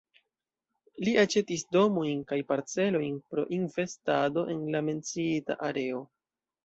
Li 1.07 1.11
aĉetis 1.23 1.65
domojn 1.75 2.23
kaj 2.31 2.39
parcelojn 2.53 3.21
pro 3.35 3.47
investado 3.61 4.47
en 4.55 4.65
la 4.77 4.83
menciita 4.89 5.59
areo. 5.71 6.03